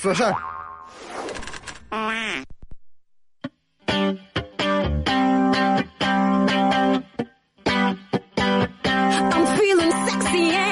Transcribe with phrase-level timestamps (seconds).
[0.00, 0.34] 说事儿。
[9.32, 10.69] I'm feeling sexy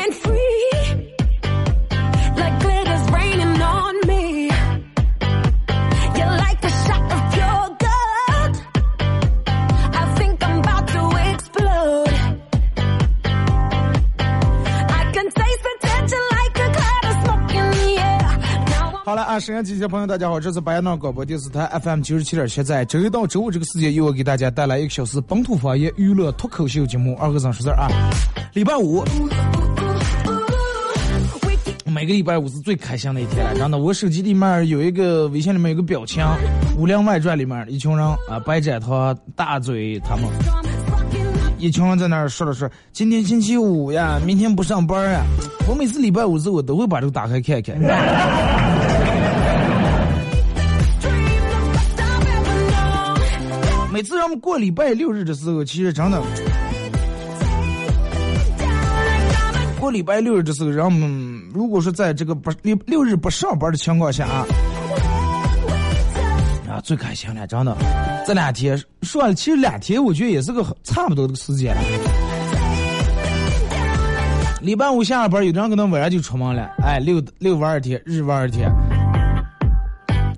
[19.40, 27.88] 沈阳机前朋友，大家好，这是白洋淀广播电视台 FM 九十七点七，在周一到周五这个时间，又我给大家带来一个小时本土方言娱乐脱口秀节目《二和尚说事儿》啊。
[28.52, 29.04] 礼拜五，
[31.86, 33.54] 每个礼拜五是最开心的一天了。
[33.58, 36.24] 真的，我手机里面有一个微信里面有个表情，
[36.76, 40.24] 《武林外传》里面一群人啊，白展堂、大嘴他们。
[41.58, 45.22] 一群人在那儿说了说，今天星期五呀，明天不上班呀。
[45.68, 47.76] 我每次礼拜五时我都会把这个打开看看。
[53.98, 56.22] 每次让我们过礼拜六日的时候，其实真的
[59.80, 64.46] 过礼拜六日的时候，让我们如果说在这个不六六日不上班的情况下啊，
[66.70, 67.76] 啊最开心了，真的。
[68.24, 71.82] 这两天说了，其实两天我觉得也是个差不多的时间了。
[74.62, 78.70] 礼拜五下了班，有的人可能晚上就出门了，哎，六六玩二天，日玩二天。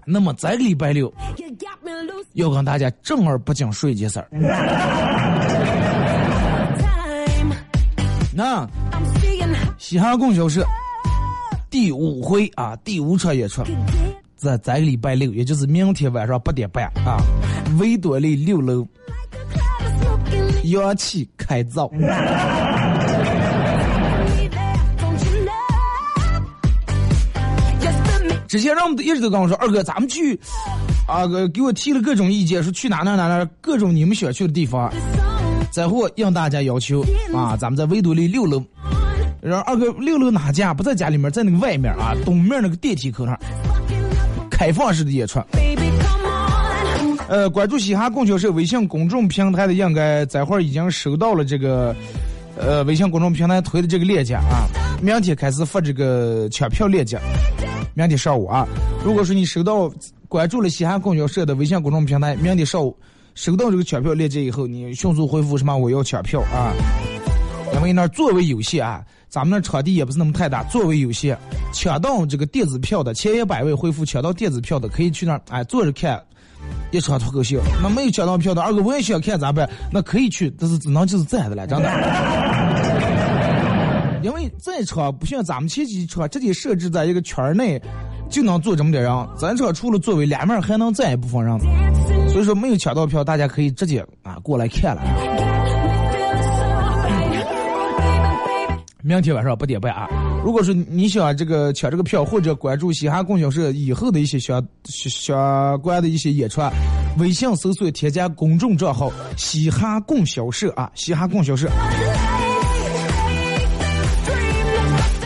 [0.06, 1.12] 那么这个礼拜六
[2.35, 4.29] 要跟大家正儿不经说一件事儿。
[8.33, 8.67] 那
[9.79, 10.64] 西哈供销社
[11.68, 13.63] 第五回啊，第五场演出
[14.36, 17.20] 在这个礼拜六，也就是明天晚上八点半啊，
[17.79, 18.86] 维多利六楼，
[20.64, 21.91] 阳气开造。
[28.48, 30.36] 之前让我们一直都跟我说，二哥，咱们去
[31.11, 34.89] 啊，给给我提了各种意见，说去哪哪哪哪各种你们想去的地方。
[35.73, 37.05] 再后应大家要求
[37.35, 38.63] 啊，咱们在维多利六楼。
[39.43, 43.37] 然后二哥六楼哪家不在家里面，在那个外面啊，东面那个电梯口那
[44.51, 45.41] 开放式的演出。
[47.29, 51.95] 呃，关注嘻哈供销社微信公众平台的，应该这会儿已经收到了这个，
[52.57, 54.67] 呃，微信公众平台推的这个链接啊。
[55.01, 57.19] 明天开始发这个抢票链接，
[57.95, 58.67] 明天上午啊。
[59.05, 59.91] 如果说你收到
[60.30, 62.96] 关注了西安供销社的微信公众平台，明天上午
[63.35, 66.73] 收到这个抢票链接以后，你迅速回复什么我要抢票啊。
[67.74, 71.36] 因为那座位有限啊，咱们那场地也不是那么太大，座位有限，
[71.73, 76.23] 抢到这个电子票的前一百位回复抢到电子票的，可以去那儿哎坐着看
[76.92, 77.61] 一场脱口秀。
[77.83, 79.68] 那没有抢到票的，二哥我也想看咋办？
[79.92, 81.91] 那可以去，但是只能就是这样的了，真的。
[84.23, 87.83] 因为这场不像咱们前几场直接设置在一个圈内，
[88.30, 91.58] 就能坐这么点人，咱场除了座位，两面还能站一部分人，
[92.30, 95.02] 所以说没有抢到票，大家可以直接啊过来看了。
[99.02, 100.07] 明天晚上八点半啊！
[100.45, 106.61] 如果说你想这个抢这个票，或者关注嘻哈供销社以后的一些相相相关的一些演出，
[107.18, 111.67] 微信搜索添加公众账号“嘻哈供销社”啊，嘻哈供销社。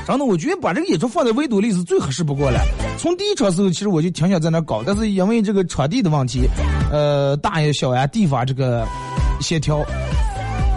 [0.06, 2.60] 真的，我觉得把这个演出放在维多利是最合适不过了。
[2.98, 6.46] 从第一场时候，其实我就挺想在那搞，但是因为这个场地的问题，
[6.92, 8.86] 呃，大呀小呀地方这个
[9.40, 9.84] 协调，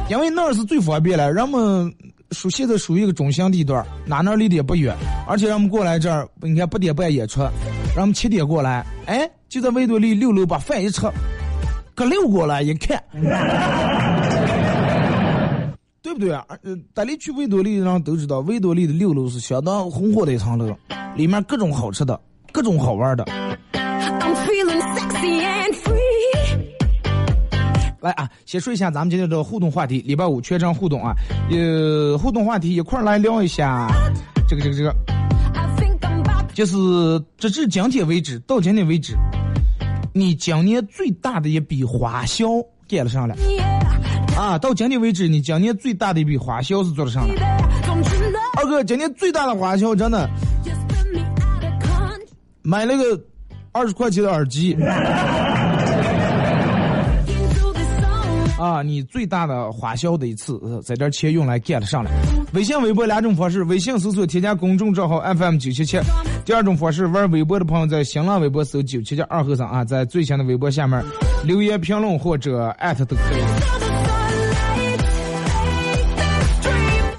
[0.09, 1.93] 因为那儿是最方便了，人们
[2.31, 4.95] 属现在属于一个中心地段，哪哪离得也不远，
[5.27, 7.41] 而且人们过来这儿，你看八点半演出，
[7.95, 11.01] 人们七点过来，哎，就在维多利六楼把饭一吃，
[11.93, 13.03] 搁溜过来一看，
[16.01, 16.45] 对不对啊？
[16.63, 20.73] 呃，大家去维多利的人都知道，维多利的六楼是相当红火的一层楼，
[21.15, 22.19] 里面各种好吃的，
[22.51, 23.25] 各种好玩的。
[27.99, 31.13] 来啊，先说一下咱们今天的互动话题，礼拜五全程互动啊，
[31.49, 33.87] 呃，互动话题一块儿来聊一下，
[34.47, 34.95] 这个这个这个
[36.53, 36.75] 就是
[37.37, 39.15] 直至今天为止，到今天为止，
[40.13, 42.47] 你今年最大的一笔花销
[42.87, 43.56] 干了上来 yeah.
[44.37, 44.57] 啊？
[44.59, 47.33] 到今天为止，你今年最大的一笔花销是做了上来。
[48.55, 50.29] 二哥，今年最大的花销真的
[52.61, 53.19] 买了个
[53.71, 54.77] 二十块钱的耳机
[58.59, 62.11] 啊，你最大的花销的一次，在这钱用来 get 上来。
[62.53, 65.99] 微信、微博两种方式，微信搜索添加公众账号 FM 九七七。
[66.45, 71.03] 第二种方式，玩微博的朋友在新浪微博搜九七七二和尚啊，在最新的微博下面
[71.43, 73.96] 留言评论或者艾特都可以。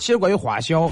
[0.08, 0.90] Dream 其实关于花销，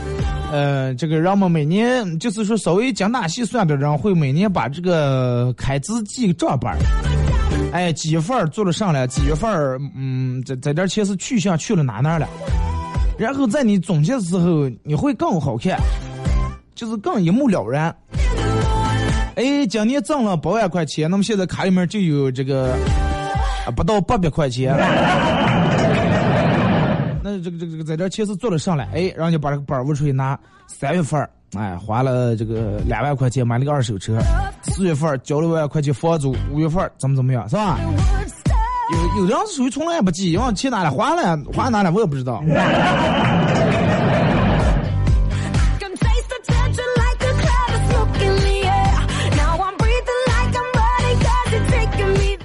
[0.53, 6.77] 呃，这个人们每年就是说稍微精打细算的人，会每年把这个开支记账本儿。
[7.73, 12.29] 哎，几月份儿做了上来，几月份儿，嗯，这这点钱是去向去了哪哪了？
[13.17, 15.79] 然后在你总结的时候，你会更好看，
[16.75, 17.97] 就是更一目了然。
[19.37, 22.77] 哎，今年挣了八万块钱，那么现在卡里面就有这个
[23.75, 24.77] 不到八百块钱。
[27.37, 30.39] 那这个这个这个在这儿其实做了上来，哎，然后就把这个本儿悟出去拿。
[30.69, 34.19] 三月份儿，哎，花了这个两万块钱买了个二手车。
[34.63, 37.79] 四月份儿交了万块钱房租，五月份儿怎么怎么样，是吧？
[38.93, 42.43] 有有的人是属于从来也不记，往钱哪里花了，花哪里我也不知道。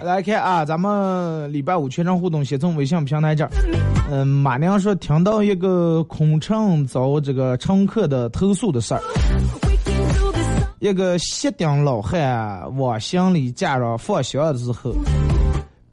[0.04, 3.52] 来看啊，咱们礼拜五全程互动，先从微信平台这儿。
[4.14, 9.02] 嗯，马娘说听到一个空乘遭这个乘客的投诉的事儿，
[10.80, 14.94] 一个锡顶老汉往行李架上放箱的时候，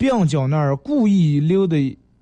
[0.01, 1.77] 鬓角那儿故意留的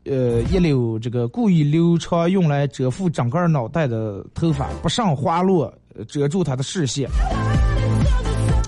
[0.05, 5.73] 呃一绺这个故意留长用来遮覆整个脑袋的头发不慎滑落，
[6.07, 7.09] 遮住他的视线。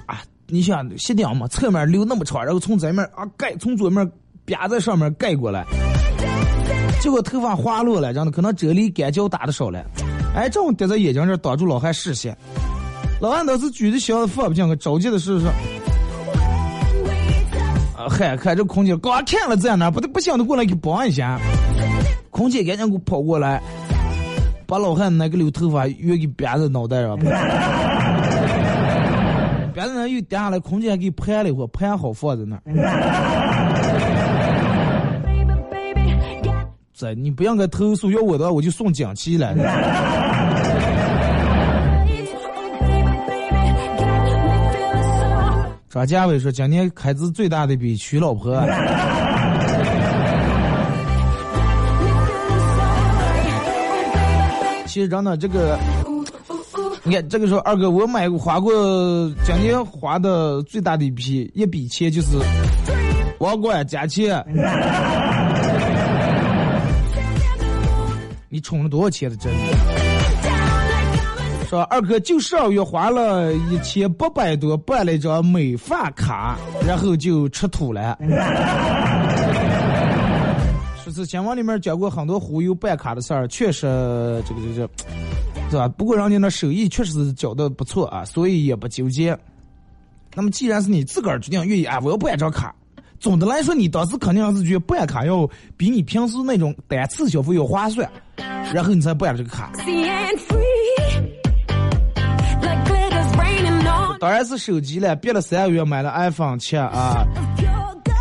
[0.07, 4.11] 啊，你想锡顶嘛，侧面留那么长，然后从这面啊盖，从左面
[4.47, 5.67] 啪在上面盖过来，
[7.01, 9.83] 结果头发滑落了，这样的可能啫喱干胶打的少了，
[10.35, 12.37] 哎，正好跌在眼睛这儿挡住老汉视线。
[13.21, 15.49] 老汉当时举着箱子放不进去，着急的是说
[17.97, 21.39] ：“啊，嗨，看这空姐刚看了在那，不得不想的过来给帮一下。”
[22.31, 23.61] 空姐赶紧给我跑过来，
[24.67, 27.31] 把老汉那个留头发又给别在脑袋上， 别
[29.87, 33.75] 在那又掉下来，空姐还给盘了一会儿，盘好放在那儿。
[36.99, 39.55] 这你不让给投诉，要我的话我就送锦旗来。
[45.91, 46.05] Oh.
[46.05, 48.61] 张家伟说，今年开支最大的笔娶老婆。
[54.87, 55.79] 其实真的，这个.
[57.05, 58.73] 你看，这个时候二哥，我买过花过，
[59.45, 62.37] 今年花的最大的一笔一笔钱就是
[63.39, 64.45] 王冠加钱。
[68.49, 69.53] 你充了多少钱的真？
[71.69, 78.17] 说二哥就上月花了一千八百多办了一张美发卡，然后就吃土了。
[81.05, 83.83] 说是新闻里面讲过很多忽悠办卡的事儿，确实
[84.47, 85.87] 这个这个这，是吧？
[85.89, 89.39] 不过人家那手艺确实是教的不错啊，所以也不纠结。
[90.35, 92.75] 那么既然是你自个儿决定愿意啊，我要办张卡。
[93.21, 95.47] 总的来说，你当时肯定是觉得办卡要
[95.77, 98.09] 比你平时那种单次消费要划算，
[98.73, 99.71] 然后你才办了这个卡。
[104.21, 107.25] 当然是手机了，憋了三个月买了 iPhone 七啊，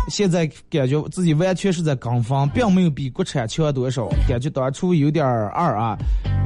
[0.08, 5.98] 现在感觉自己完全是在跟风，并没有比国产强多少，感觉当初有点二啊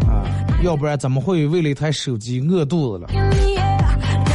[0.09, 0.25] 啊，
[0.64, 3.11] 要不然怎么会为了一台手机饿肚子了.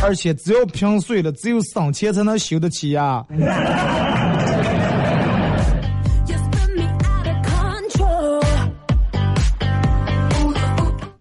[0.04, 3.26] 而且只要屏碎了，只有省钱才能修得起呀、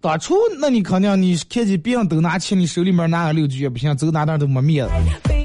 [0.07, 4.93] 当初那你肯定你看见别人都拿钱，你手里面拿个六 G 也不行，走哪哪都没面子。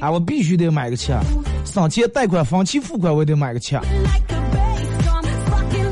[0.00, 1.19] 啊，我必须得买个车，
[1.64, 3.81] 省钱贷款分期付款我也得买个车。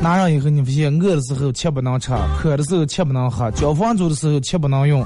[0.01, 5.05] 拿上以后，你发现饿的时候吃不能吃，渴的时候吃不能喝，交房租的时候吃不能用。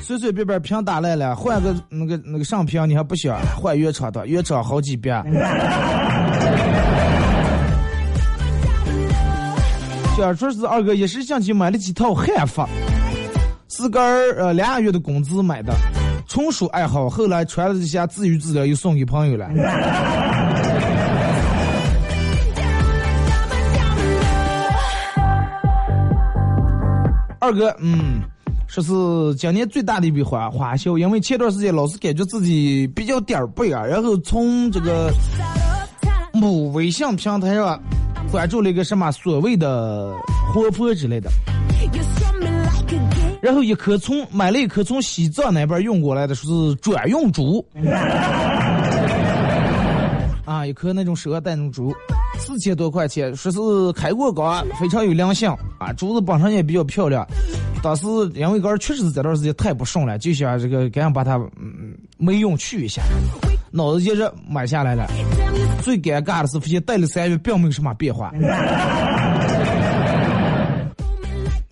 [0.00, 5.22] 随随便便屏打烂了，换个那个那个上屏你还不行换原厂的，原厂好几遍。
[10.18, 12.66] 小说是二哥一时兴起买了几套汉服，
[13.68, 15.72] 自个儿呃两个月的工资买的，
[16.26, 17.08] 纯属爱好。
[17.08, 19.48] 后来穿了这些自娱自乐，又送给朋友了。
[27.38, 28.20] 二哥，嗯，
[28.66, 35.12] 说是今年最大的一笔花花销，因为前段时间老是感觉自己比较点儿背啊，然后从这个
[36.32, 37.80] 某微信平台上
[38.30, 40.14] 关注了一个什么所谓的
[40.52, 41.30] 活泼之类的.
[43.40, 47.64] 然后一颗从买了一颗从西藏那边运过来的，说是专用猪，
[50.44, 51.94] 啊，一颗那种蛇带那种猪，
[52.40, 57.24] 四千多块钱，说是开过缸，非常有良心啊，珠子本身也比较漂亮。
[57.80, 63.02] 当时因为哥确实是这段时间太不顺了，就想这个赶紧把它嗯没用去一下，
[63.70, 65.06] 脑子一热买下来了。
[65.82, 68.32] 最尴尬的是，发现戴了三月并没有什么变化。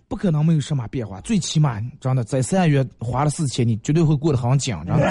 [0.09, 4.99] 不可能没有什么变化，最起码真的在三月花了四千，你绝对会过得很紧张。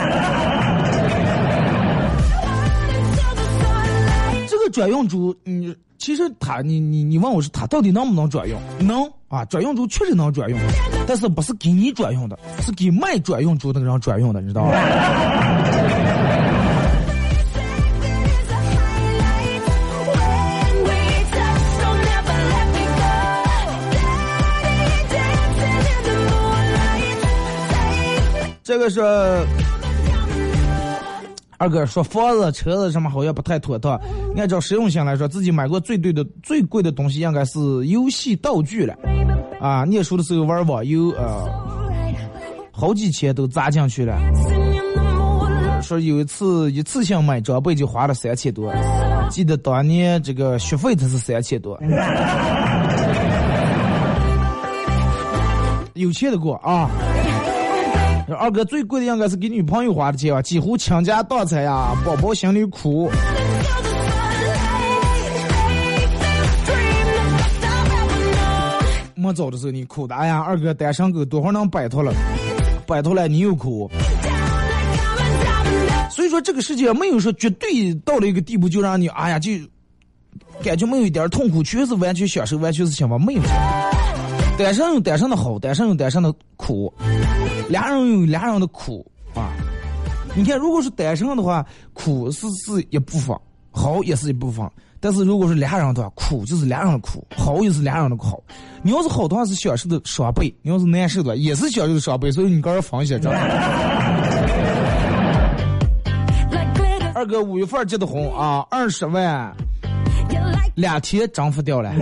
[4.48, 8.60] 这个专用猪，你其实它，你你你问我是它到底能不能专用？
[8.80, 10.58] 能啊，专用猪确实能专用，
[11.06, 14.72] 但是不是给你专用的，是给卖专用猪那个人专用的，你知道吧？
[28.66, 29.00] 这个是
[31.60, 33.94] 二哥说房子、车子什么好像不太妥当。
[34.36, 38.96] 按照实用性来说，自己买过最对的、最贵的东西应该是游戏道具了。
[39.62, 41.46] 啊，念书的时候玩网游啊，
[42.72, 44.18] 好几千都砸进去了。
[45.84, 48.74] 说有一次一次性买装备就花了三千多，
[49.30, 51.80] 记得当年这个学费才是三千多。
[55.94, 56.90] 有钱的过啊！
[58.28, 63.10] 二哥最贵的应该是给女朋友花的钱啊，几乎倾家荡产呀，宝宝心里苦。
[69.14, 72.12] 没早的时候你苦的，哎呀，二哥单身狗多会能摆脱了？
[72.88, 73.90] 摆脱了你又苦。
[76.10, 79.52] 所以说这个世界没有说绝对到了一个地步就让你哎呀就
[80.64, 83.42] 感觉没有一点痛苦，全是完全享受，完全是幸福，没有。
[84.58, 86.94] 单身有单身的好，单身有单身的苦，
[87.70, 89.52] 俩人有俩人的苦啊。
[90.36, 93.38] 你看，如果是单身的话，苦是是一部分，
[93.72, 94.70] 好也是一部分。
[95.00, 98.42] 但是如果是俩人的话，苦就是俩人的苦，好也是俩人的好。
[98.82, 102.32] 你要是好的话是享受的双倍，你要是难受的话也是享受的双倍。
[102.32, 103.40] 所以你刚才放下，知道吗？
[107.14, 109.56] 二哥五月份结的婚啊，二十万，
[110.76, 111.94] 两天涨幅掉了。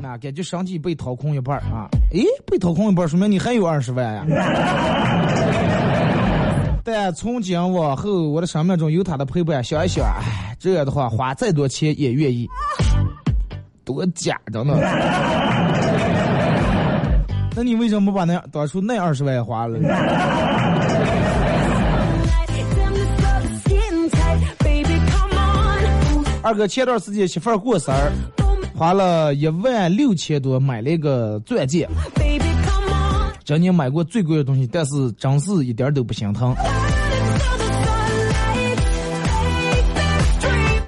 [0.00, 1.86] 那，感觉身体被掏空一半啊！
[2.10, 4.24] 诶，被掏空一半，说明你还有二十万呀。
[6.82, 12.48] 但从今往后，我的生命中有他的陪伴，想一想，哎，这样的话，花再多钱也愿意。
[13.84, 14.74] 多假着呢！
[17.56, 19.78] 那你为什么不把那当初那二十万花了？
[26.42, 28.39] 二哥前段时间媳妇儿过生日。
[28.80, 31.86] 花了一万六千多买了一个钻戒，
[33.44, 36.56] 今年买过最贵的东西，但是真是一点都不心疼。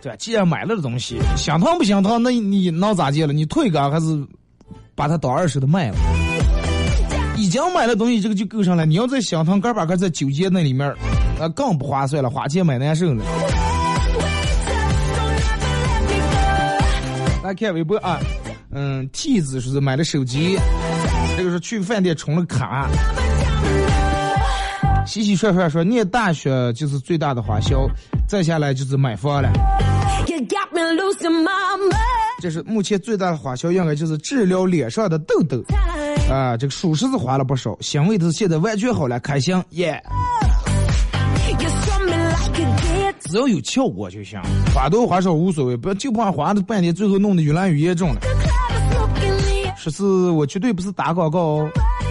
[0.01, 2.23] 对，既然买了的东西，想疼不心疼？
[2.23, 3.33] 那你能咋地了？
[3.35, 4.27] 你退个还是
[4.95, 5.97] 把它当二手的卖了？
[7.37, 8.87] 已经买了东西，这个就够上了。
[8.87, 10.91] 你要再想疼，干把个在纠结那里面，
[11.39, 13.23] 那更不划算了，花钱买难受了。
[17.53, 18.19] 来看微博啊，
[18.71, 20.57] 嗯，T 子说是买了手机，
[21.37, 22.89] 这个是去饭店充了卡。
[25.07, 27.87] 洗洗涮涮说念大学就是最大的花销，
[28.27, 29.53] 再下来就是买房了。
[32.41, 35.63] 这是目前最大的花销，应该就是治疗脸上的痘痘。
[36.31, 40.03] 啊，这个属实是花了不少，欣慰的是现在完全好了，开心耶。
[43.33, 44.39] 只要有效果就行，
[44.75, 48.21] 花多花少无所谓，不要就怕花的半天，最后弄得越来越严重了。
[49.75, 51.71] 说是我绝对不是打广告哦，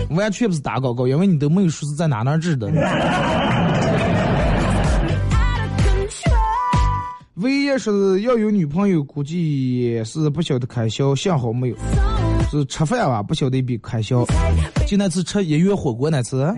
[0.09, 2.71] 完全不是打广告，因为你都没有说是在哪哪治的。
[7.35, 11.75] 唯一是要有女朋友，估计也是不晓得开销，想好没有？
[12.49, 14.25] 是吃饭吧，不晓得一笔开销，
[14.87, 16.51] 就那次吃一月火锅那次。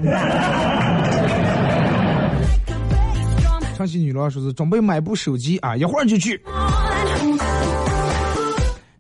[3.84, 6.42] 上期女郎说是准备买部手机啊，一会儿就去。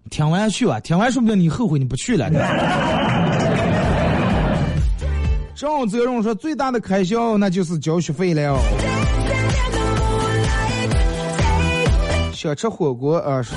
[0.10, 2.30] 听完去吧，听完说不定你后悔你不去了。
[5.56, 8.60] 赵泽荣说最大的开销那就是交学费了。
[12.34, 13.54] 想吃火锅啊，是。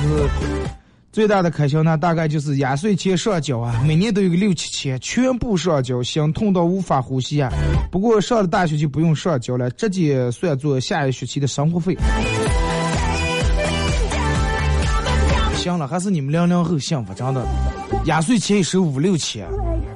[1.16, 7.50] 最大的开销呢，大概就是压岁钱上交啊，每年都有个六七千，全部上交，心痛到无法呼吸啊。
[7.90, 11.96] 不过上了大学就不用上交了，直接算作下一学期的生活费。
[15.54, 17.42] 行了，还是你们零零后幸福，真的。
[18.04, 19.46] 压岁钱也是五六千，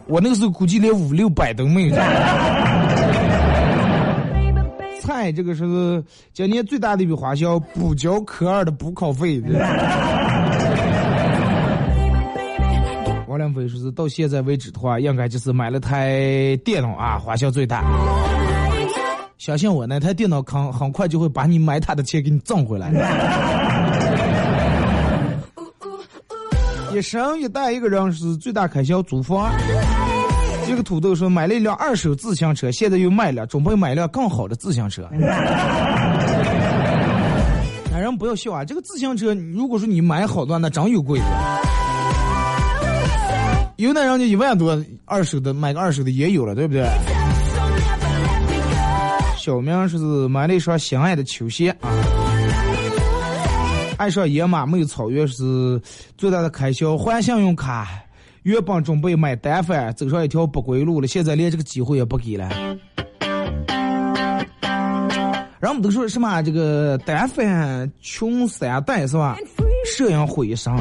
[0.06, 1.96] 我那个时候估计连五六百都没有。
[5.02, 9.38] 菜这个是今年最大的一笔花销，补交科二的补考费。
[13.30, 17.84] 王良飞说是到现在为止的话，应该就是买了台电脑啊，花销最大。
[19.38, 22.90] 相信我，那台电脑很很快就会把你买它的钱给你挣回来。
[26.92, 29.48] 一生一代一个人是最大开销租房。
[30.66, 35.08] 这个土豆说买了一辆二手自行车，现在又卖了，准备买一辆更好的自行车。
[37.92, 38.64] 男人不要笑啊！
[38.64, 41.59] 这个自行车，如果说你买好的，那真有贵的。
[43.80, 46.86] 有那人家一万多二手的，买个二手的也有了，对不对？
[49.38, 51.90] 小明说是买了一双心爱的球鞋啊。
[53.96, 55.80] 爱上野马没有草原是
[56.18, 57.88] 最大的开销，还信用卡。
[58.42, 62.50] 原本准备买单反，走上一条不归路了，现在连这个机会也不给了。
[65.58, 69.38] 然后我们都说什么这个单反穷三代是吧？
[69.86, 70.78] 摄影毁一生。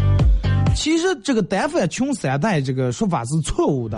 [0.75, 3.97] 其实这个单反穷三代这个说法是错误的。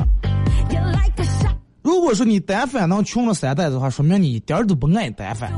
[1.84, 5.51] 如果说你单反能穷了三代的话，说明你一点儿都不爱单反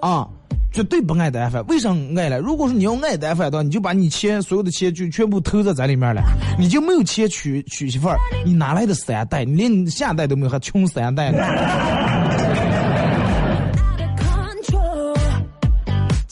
[0.00, 0.28] 啊，
[0.70, 1.66] 绝对不爱单反。
[1.66, 2.38] 为啥爱了？
[2.38, 6.22] 如果说你要爱单反的话，你就把你钱所有的钱就全部投在在里面了，
[6.58, 9.44] 你就没有钱娶娶媳妇儿，你哪来的三代？
[9.44, 11.38] 你连你下代都没有，还穷三代呢？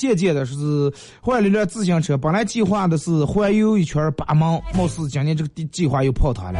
[0.02, 6.58] 渐渐的是换了一辆自行车，本来计划的是环游一圈八门，貌似今年这个计计划又泡汤了。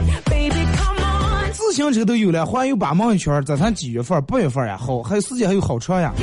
[1.53, 4.23] 自行车都有了，环游八门一圈，这才几月份？
[4.27, 6.15] 八月份呀，好，还有时间还有好车呀。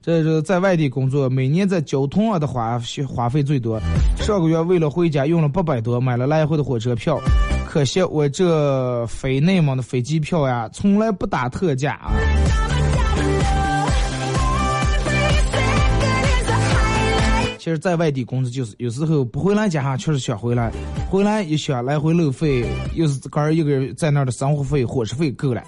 [0.00, 3.78] 这是在外地工作，每年在交通上的花花费最多。
[4.16, 7.20] 上个月为了回家用了八百多，买了来回的火车票。
[7.72, 12.12] 可惜我这飞内蒙的飞机票呀，从来不打特价啊。
[17.56, 20.70] 其实，在外地工作就是有时候不回来家，确实想回来，
[21.08, 25.62] 回来一想来回路费，又是自个儿一个人在那儿的生活费、伙食费够了。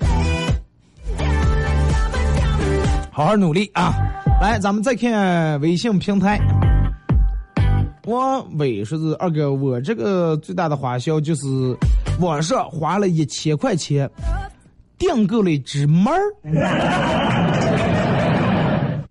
[3.11, 3.95] 好好努力啊！
[4.43, 6.39] 来，咱们再看微信平台。
[8.07, 11.47] 王伟说是二哥，我这个最大的花销就是
[12.21, 14.11] 网上花了一千块钱
[14.99, 16.21] 订购了一只猫儿，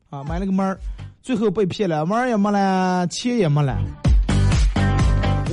[0.09, 0.77] 啊，买了个猫儿，
[1.21, 3.75] 最后被骗了，猫儿也没了，钱也没了。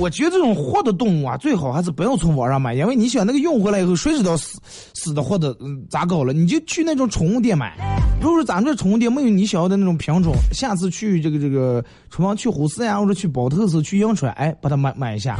[0.01, 4.59] 我觉得这种活的动物啊，最好还是不要从网上买，因为你想那个用回来以后，谁知道死
[4.95, 6.33] 死的活的嗯咋搞了？
[6.33, 7.77] 你就去那种宠物店买。
[8.19, 15.37] 如果说咱们这宠物店没有你想要的那种品种，下次去这个这个，厨房去虎四呀，或者去宝特斯、去银川，哎，把它买买一下。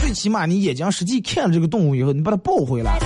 [0.00, 2.98] 最起码你眼睛实际看了这个动物以后，你把它抱回来。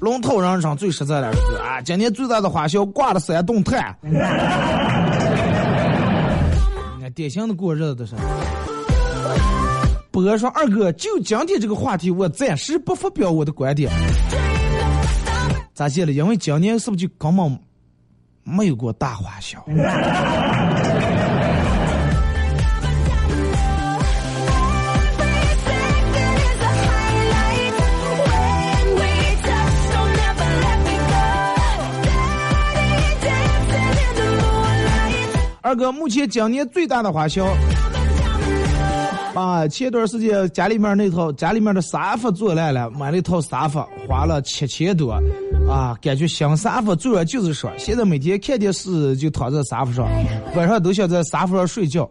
[0.00, 3.94] 龙头人上最实在的是啊，今年最大的花销挂了三栋炭。
[7.14, 8.14] 典型的过日子的是。
[10.10, 13.90] 博说二哥，就今天这个话题，我暂时不发表我的观点。
[15.72, 16.12] 咋写了？
[16.12, 17.58] 因为今年是不是就根本
[18.42, 19.64] 没有过大花销？
[35.70, 37.46] 二哥，目前今年最大的花销
[39.34, 45.12] 啊，前段时间家里面那套家里面的沙发做烂了，买了一套沙发，花了七千多，
[45.70, 47.72] 啊，感觉新沙发坐着就是爽。
[47.78, 50.08] 现在每天看电视就躺在沙发上，
[50.56, 52.10] 晚上都想在沙发上睡觉。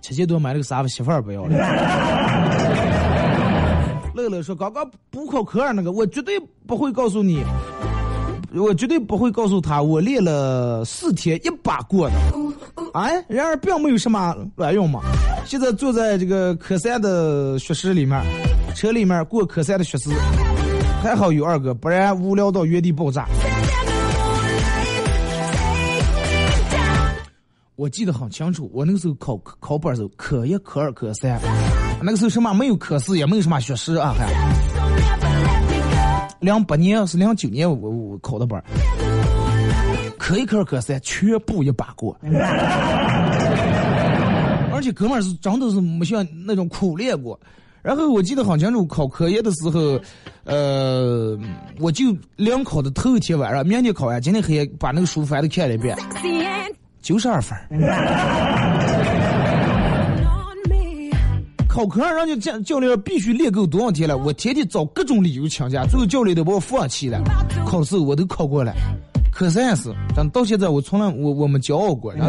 [0.00, 1.58] 七千多买了个沙发，媳妇儿不要了。
[4.14, 7.42] 乐乐说：“刚刚补考科二那个，我绝对不会告诉你。”
[8.54, 12.14] 我绝对不会告诉他，我练了四天一把过的，
[12.94, 15.00] 哎，然而并没有什么卵用嘛。
[15.44, 18.20] 现在坐在这个科三的学室里面，
[18.74, 20.10] 车里面过科三的学时，
[21.02, 23.26] 还好有二哥，不然无聊到原地爆炸。
[27.76, 31.38] 我记得很清楚，我那个时候考考本的时候，科一、科二、科三，
[32.00, 34.75] 那个时候什么没有科四，也没有什么学时啊，还。
[36.40, 38.62] 零八年是零九年，我我考的班，
[40.18, 42.16] 科一、科二、科三全部一把过，
[44.72, 47.38] 而且哥们儿是真的是没像那种苦练过。
[47.82, 49.98] 然后我记得很清楚，考科研的时候，
[50.44, 51.38] 呃，
[51.78, 55.96] 我就临考的头一天晚上，明天考完，今天黑夜把那个书翻的看了一遍，
[57.00, 57.56] 九十二分.
[61.76, 67.20] 考科二，人家教教练必须练够多少天了，我天天找各种理由请假，最后教练都把我放弃了。
[67.66, 68.72] 考试我都考过了，
[69.30, 72.14] 科三也是，但到现在我从来我我没骄傲过。
[72.14, 72.22] 真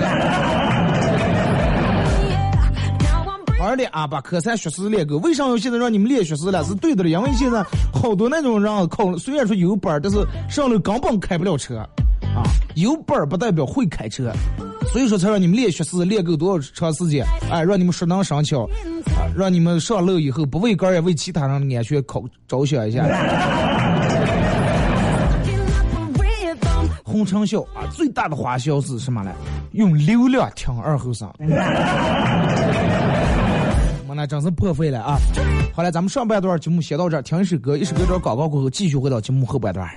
[3.78, 6.62] 的 啊，把科三学时练够，为啥要现在让你们练学时了？
[6.66, 11.78] 是对的了，因为现在好多那种人考，虽然说有本儿，但是上了根本开不了车，
[12.36, 12.44] 啊，
[12.76, 14.30] 有本儿不代表会开车，
[14.92, 18.64] 所以说才让你们练学时练够多少长时间，哎，让你们熟能生巧，
[19.16, 23.06] 啊，让你们上楼以后不为个人也为其他人的安全考着想一下。
[27.04, 29.32] 红尘笑啊，最大的花销是什么呢？
[29.72, 31.32] 用流量听二后生。
[34.08, 35.18] 我那真是破费了啊！
[35.74, 39.88] 好了，咱们上半段节目先到这儿，听一首歌，一首歌段广告过后，继续回到节目后半段。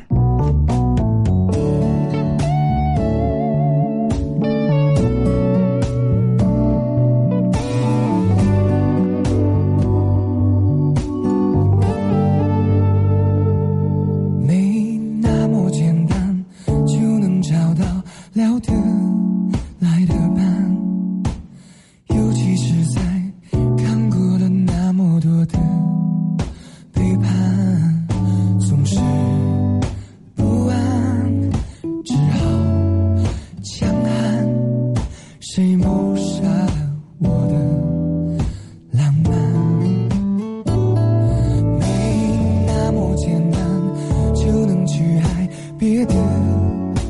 [45.80, 46.14] 别的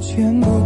[0.00, 0.59] 全部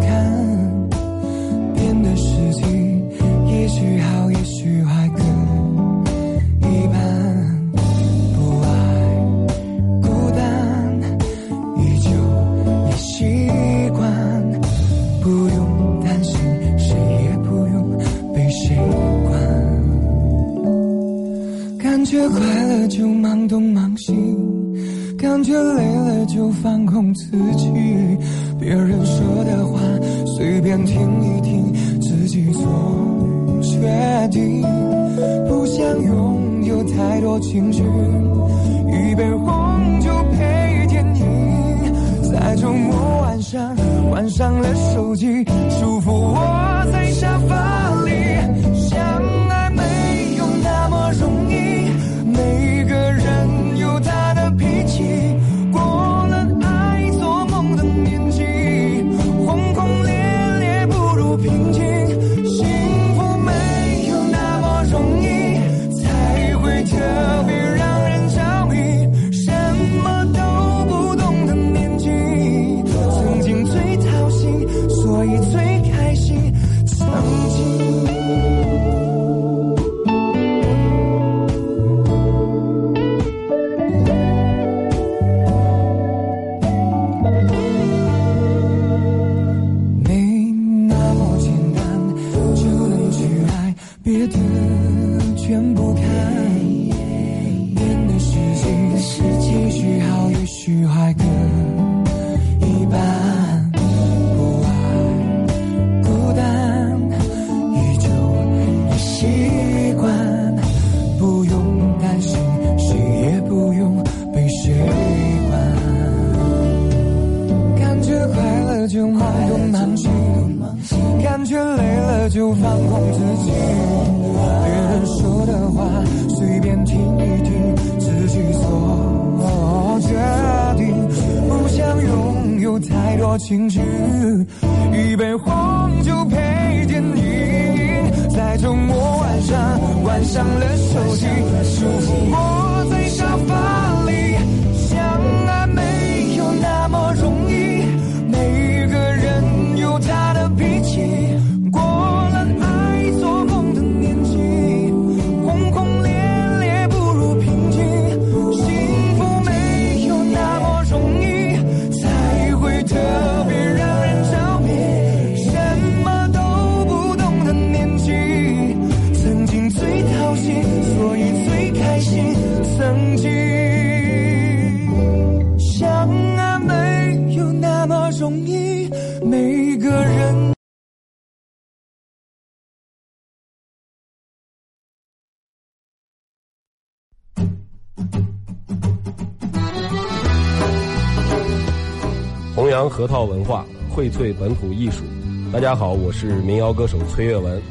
[192.75, 195.05] 洋核桃文化荟萃本土艺术。
[195.53, 197.63] 大家好我是民谣歌手崔月文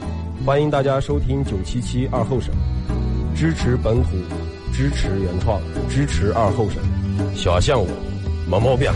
[0.45, 2.55] 欢迎大家收听九七七二后生
[3.35, 4.11] 支持本土
[4.71, 6.81] 支持原创支持二后生
[7.35, 7.85] 小象我，
[8.49, 8.89] 没毛病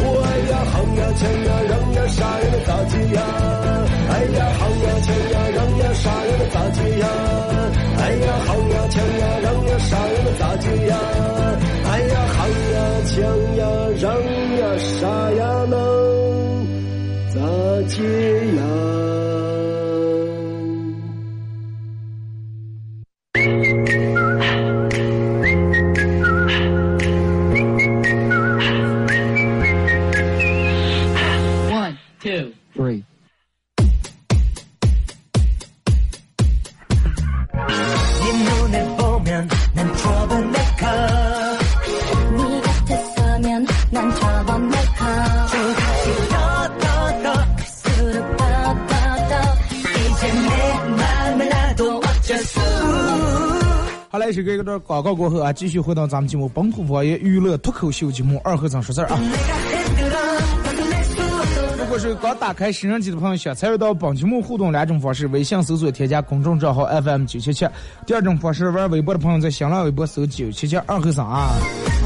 [0.00, 3.18] 我爱呀好呀钱呀让呀杀人的大街呀。
[4.08, 7.08] 哎呀好呀钱呀让呀杀人的大街呀。
[7.98, 10.94] 哎呀好呀钱呀让呀杀人的大街呀。
[13.18, 13.26] 想
[13.56, 13.66] 呀，
[14.00, 14.14] 让
[14.58, 15.76] 呀，啥呀，能
[17.34, 17.40] 咋
[17.88, 18.04] 接
[18.54, 19.17] 呀？
[54.28, 59.18] 好来，是这个段广告过后啊，继续回到咱们节目《本土方言娱乐脱口秀》节目二和尚说事儿啊。
[61.78, 67.66] 如果是刚打开摄像机的朋友，想参与到本节目互动两种方式：微信搜索添加公众账号 FM 九七七；
[68.06, 71.48] 第二种方式，玩微博的朋友在新浪微博搜九七七二和尚啊。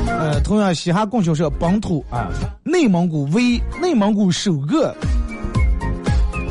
[0.06, 2.30] 呃，同样，嘻哈供销社本土啊，
[2.62, 4.94] 内蒙古为内蒙古首个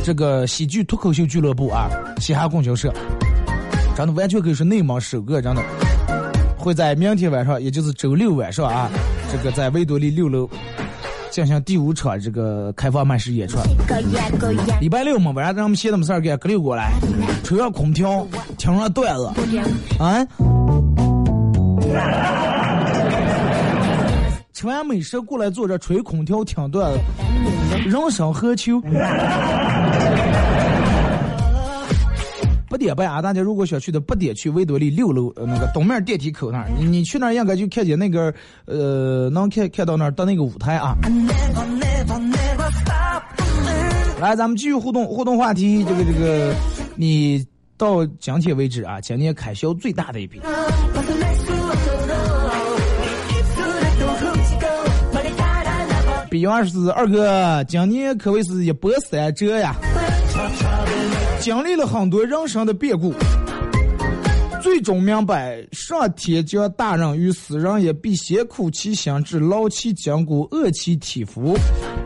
[0.03, 2.93] 这个喜剧脱口秀俱乐部啊，嘻哈供销社。
[3.95, 5.61] 真的完全可以说内蒙首个真的
[6.57, 8.89] 会在明天晚上也就是周六晚上啊
[9.31, 10.49] 这个在维多利六楼
[11.29, 13.57] 进行第五场这个开放麦式演出。
[14.79, 16.91] 礼拜六嘛晚上咱们闲的没事儿给他隔离过来
[17.43, 18.27] 吹上空调
[18.57, 19.31] 听上段子
[19.99, 20.27] 啊？
[24.53, 26.99] 吃完美食过来坐着吹空调听段子
[27.85, 28.79] 人生何求？
[32.71, 33.21] 八点半啊！
[33.21, 40.95] 大家如果想去的，八点去维多利六楼、呃、那个东面电梯口那儿，你你去那儿应该就看见那个呃，能看看到那儿的那个舞台啊。
[44.21, 46.55] 来，咱们继续互动互动话题，这个这个，
[46.95, 50.39] 你到今天为止啊，今年开销最大的一笔。
[56.29, 59.75] 比方是二哥，今年可谓是一波三折呀，
[61.41, 63.11] 经历了很多人生的变故，
[64.61, 71.57] 最终明白上天将大人于斯，人也必先苦其心志，劳其筋骨，饿其体肤。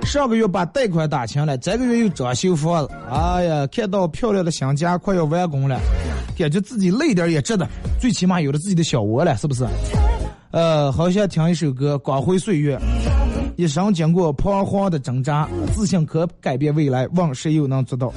[0.04, 5.78] 上个月把贷款打清了，这个月又装修房子，哎呀，看到漂亮的新家快要完工了，
[6.38, 7.68] 感觉自己累点也值得，
[8.00, 9.68] 最起码有了自己的小窝了，是不是？
[10.52, 12.78] 呃，好想听一首歌《光辉岁月》。
[13.58, 18.14] 一生经过彷徨的挣扎，自信可改变未来，问谁又能做到？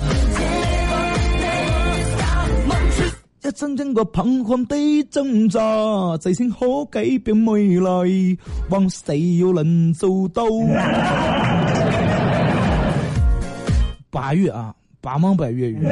[3.49, 5.59] 一生經過彷徨的挣扎，
[6.19, 7.91] 自信可改变未來，
[8.69, 10.45] 問誰又能做到？
[14.11, 15.79] 八月啊，八芒百粤语。
[15.87, 15.89] 哎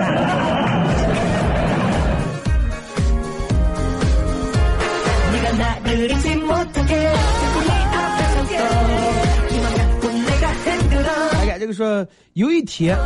[11.47, 12.99] 呀，这个说有一天，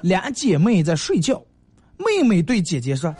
[0.00, 1.42] 俩姐妹在睡觉，
[1.98, 3.14] 妹妹对姐姐说：“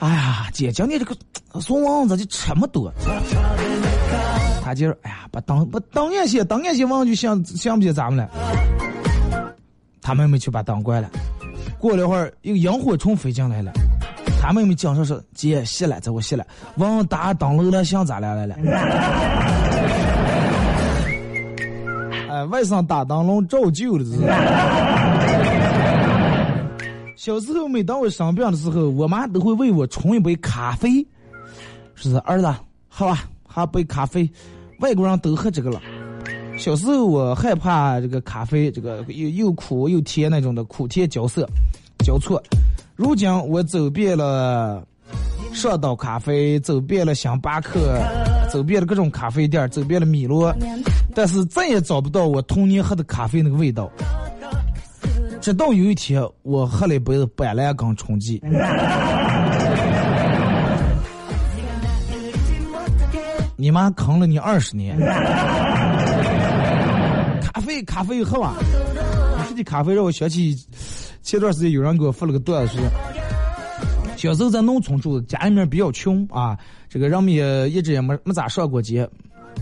[0.00, 1.14] 哎呀，姐，今天这个
[1.60, 2.92] 怂王咋就这么多？”
[4.62, 8.30] 她姐说：“哎呀，把当把当眼些当眼些王就想想不起咱们了。”
[10.02, 11.08] 她妹妹去把灯关了。
[11.78, 13.72] 过了一会儿，有萤火虫飞进来了。
[14.40, 16.44] 她妹妹讲说说：“姐，熄了，这我熄了。
[16.76, 18.56] 王打灯笼了，想咋来来了？”
[22.28, 24.12] 哎，外甥打灯笼照旧了，是。
[27.16, 31.04] 小时候，每当我生病的时候，我妈都会为我冲一杯咖啡，
[31.94, 32.52] 说是儿子，
[32.88, 34.28] 喝吧，喝杯咖啡。
[34.80, 35.80] 外国人都喝这个了。
[36.58, 41.48] 小时候我害怕这个咖啡，这个又又苦又甜那种的苦甜交涩
[42.04, 42.42] 交错。
[42.96, 44.84] 如今我走遍了
[45.52, 47.96] 上岛咖啡，走遍了星巴克，
[48.52, 50.54] 走遍了各种咖啡店，走遍了米罗，
[51.14, 53.88] 但是再也找不到我童年喝的咖啡那个味道。
[55.44, 58.40] 直到有一天，我喝了一杯板蓝根冲剂。
[63.54, 64.98] 你妈坑了你二十年。
[67.42, 68.54] 咖啡，咖啡喝吧。
[68.58, 70.56] 你说的咖啡让我想起
[71.20, 72.78] 前段时间有人给我发了个段子，
[74.16, 76.56] 小时候在农村住，家里面比较穷啊，
[76.88, 79.06] 这个人们也一直也没没咋上过街。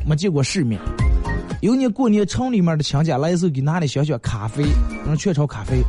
[0.06, 0.80] 没见过世面。
[1.62, 4.64] 有一年过年，城里面的亲家来的时候，给拿的小小咖啡，
[5.06, 5.80] 嗯，雀巢咖啡，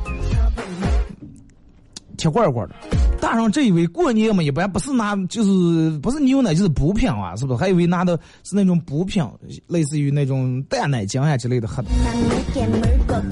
[2.15, 2.75] 铁罐罐的。
[3.19, 7.59] 大人这以为过年嘛，一般不是拿就是不是牛奶就是补品啊，是不是？
[7.59, 9.25] 还以为拿的是那种补品，
[9.65, 11.89] 类似于那种淡奶精啊之类的喝的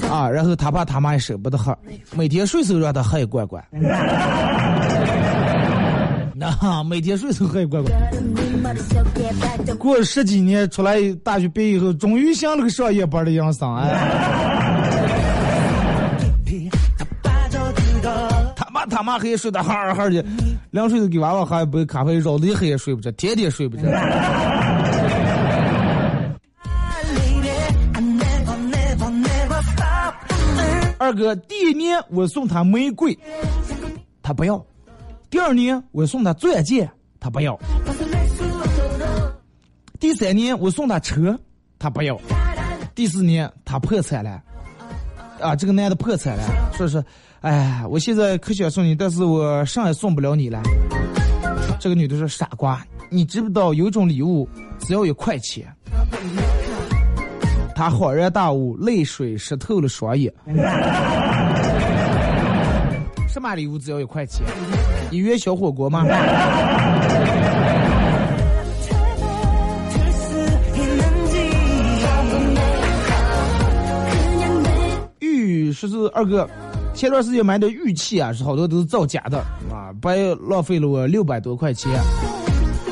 [0.10, 0.28] 啊。
[0.28, 1.78] 然后他爸他妈也舍不得喝，
[2.16, 3.64] 每天顺手让他喝一罐罐。
[6.34, 7.94] 那 每天顺手喝一罐罐。
[9.78, 13.92] 过了十几年，出来大学毕业以后，终于像那个上夜班的样生哎。
[18.56, 20.24] 他妈他妈黑睡得哈哈儿的，
[20.72, 23.84] 两水都给娃娃喝一杯咖啡，绕的一黑也睡不着，天天睡不着。
[30.98, 33.18] 二哥，第一年我送他玫瑰，
[34.22, 34.56] 他不要；
[35.30, 37.58] 第二年我送他钻戒，他不要；
[40.02, 41.40] 第三年我送他车，
[41.78, 42.16] 他不要；
[42.96, 44.42] 第四年他破产了，
[45.40, 47.04] 啊，这个男的破产了，说是，
[47.42, 50.60] 哎，我现在可想送你，但是我啥也送不了你了。
[51.80, 55.72] 这个女的说，傻瓜，你知不知道有一种礼物只要一块钱？
[57.76, 60.34] 他恍然大悟，泪水湿透了双眼。
[63.30, 64.44] 什么礼物只要一块钱？
[65.12, 66.04] 一元小火锅吗？
[75.88, 76.48] 说是二哥，
[76.94, 79.40] 前段时间买的玉器啊，是好多都是造假的
[79.72, 80.18] 啊，白
[80.48, 81.92] 浪费了我六百多块钱。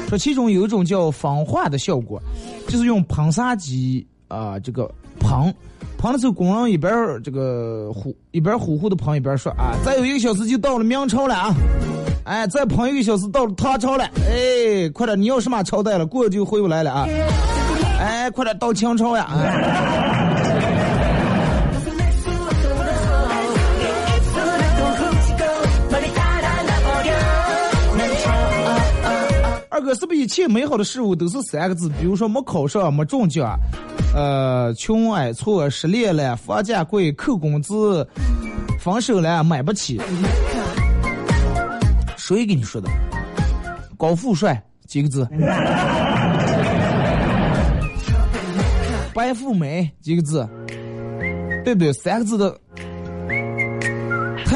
[0.08, 2.20] 说其中有一种叫仿化的效果，
[2.68, 5.54] 就是用喷砂机啊、这个喷，
[6.00, 6.92] 喷的时候工人一边
[7.24, 11.54] 这个呼一边呼呼的喷，一边说啊，再有一个小时就到了明朝了啊，
[12.24, 17.06] 哎，再喷一个小时到了唐朝了，哎，快点，你要什么朝代了，过就回不来了啊，
[18.00, 20.29] 哎，快点到清朝呀，哎。
[29.80, 31.88] 二哥，是不是一切美好的事物都是三个字？
[32.02, 33.58] 比如说没考上，没中奖，
[34.14, 38.06] 呃，穷挨挫，失恋了，房价贵，扣工资，
[38.78, 40.02] 分手了，买不起。
[42.18, 42.90] 谁给你说的？
[43.98, 45.26] 高富帅几个字？
[49.16, 50.46] 白富美几个字？
[51.64, 51.94] 对不对？
[51.94, 52.54] 三个字的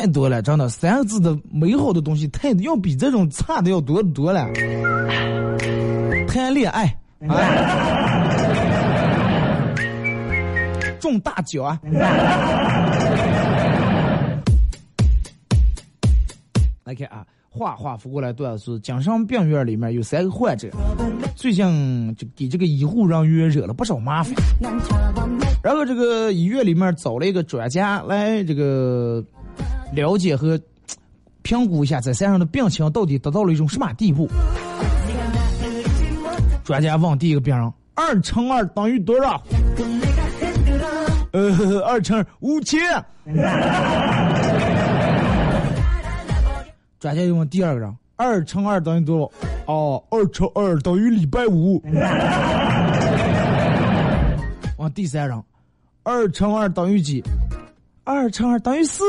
[0.04, 4.46] 太多了，真的，三个字的美好的东西太要比这种差的要多得多了。
[6.28, 6.94] 谈恋爱，
[7.26, 7.40] 啊，
[11.00, 11.80] 中大奖啊！
[16.84, 20.68] 来看啊，话话扶过来段是精神病院里面有三个患者，
[21.34, 24.36] 最近就给这个医护人员惹了不少麻烦。
[25.64, 29.24] 然后这个医院里面找了一个专家来这个
[29.96, 30.60] 了解和
[31.44, 34.30] 评估一下在身上的病情到底达到了一种什么地步。
[36.64, 39.42] 专家问第一个病人：“二乘二等于多少？”
[41.34, 42.80] 呃，二乘五千。
[47.00, 49.30] 专家又问第二个人：“二乘二等于多少？”
[49.68, 51.82] 哦，二乘二等于礼拜五。
[54.78, 55.44] 往第三人
[56.04, 57.22] ：“二乘二等于几？”
[58.06, 59.04] 二乘二等于四。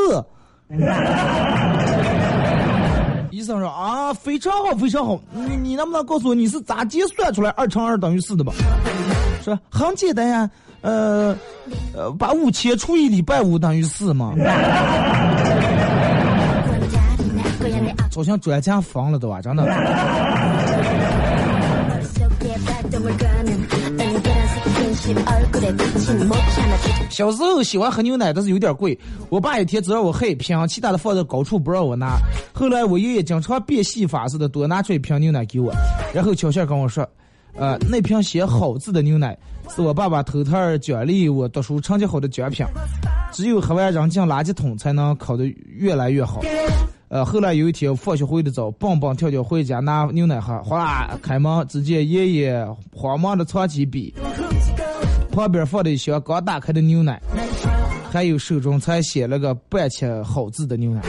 [3.31, 5.20] 医生说啊，非常好，非常好。
[5.33, 8.53] 你你能不能告诉我你是咋计算出来二乘二等于四的吧？
[9.42, 10.48] 说很简单呀，
[10.81, 11.37] 呃
[11.94, 14.33] 呃，把五千除以礼拜五等于四嘛。
[18.14, 19.64] 好像专家疯了都啊，真的。
[27.10, 28.98] 小时候喜欢喝牛奶，但是有点贵。
[29.28, 32.16] 我爸一天只让我喝一瓶，其他的放在高处不让我拿。
[32.52, 35.72] 后来我爷爷经常变戏法似的多拿出一瓶牛奶给我，
[36.14, 37.07] 然后悄悄跟我说
[37.55, 39.36] ：“呃，那瓶写好字的牛奶
[39.68, 42.64] 是我爸爸偷偷奖励我读书成绩好的奖品，
[43.30, 46.40] 只有喝完扔进垃圾桶才能考得越来越好。”
[47.09, 54.12] 呃，后来有一天放学回的早，蹦蹦跳跳回家拿牛奶喝，哗，开门只见爷爷慌忙的藏起笔，
[55.35, 57.20] 旁边放的一箱刚打开的牛奶，
[58.12, 61.01] 还有手中才写了个半切好字的牛奶，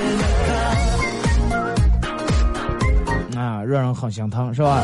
[3.39, 4.83] 啊，让人很心疼，是吧？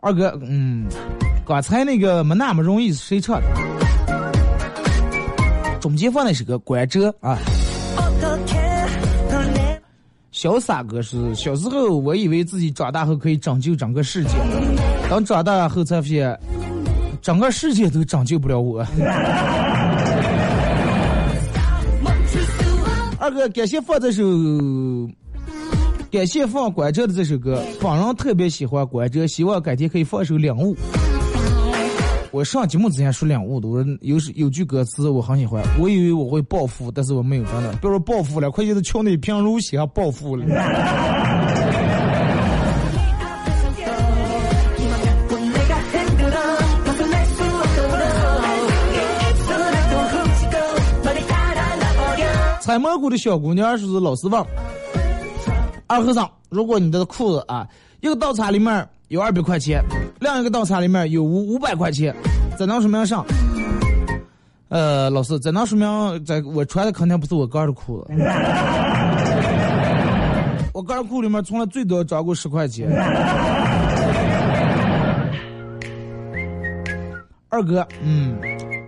[0.00, 0.86] 二哥，嗯，
[1.44, 3.46] 刚才那个没那么容易谁唱的？
[5.80, 7.36] 中间放的是个关喆啊。
[10.40, 14.30] 潇洒哥是小时候我以为自己长大后可以拯救整个世界，
[15.10, 16.34] 等长大后才发现，
[17.20, 18.80] 整个世界都拯救不了我。
[23.18, 24.22] 二哥，感谢放这首，
[26.10, 30.74] 感谢放关喆的这首歌，本人特别喜欢关喆，希望改天可以放一首《领悟》。
[32.32, 40.44] 我上节目之前说领悟的，我说有有句歌词我很喜欢，我以为我会暴富，但是我没有真的，别说暴富了，快就是桥内平如洗，还暴富了。
[52.60, 54.40] 采蘑菇的小姑娘说是老师问
[55.88, 57.66] 二和尚，如果你的裤子啊，
[58.00, 59.82] 一个倒插里面有二百块钱，
[60.20, 62.14] 另一个倒插里面有五五百块钱，
[62.56, 63.24] 怎能说明上？
[64.68, 68.14] 呃，老师，怎能说明在我穿的肯定不是我哥的裤子？
[70.72, 72.88] 我哥的裤里面从来最多装过十块钱。
[77.50, 78.38] 二哥，嗯，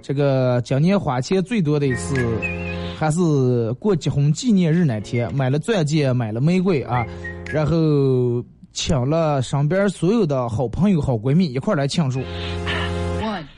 [0.00, 2.14] 这个今年花钱最多的一次，
[2.96, 7.04] 还是过结婚纪念日那天，买了钻戒，买了玫瑰啊，
[7.52, 8.42] 然后
[8.72, 12.20] 请了身边所有的好朋友、好闺蜜一块儿来庆祝。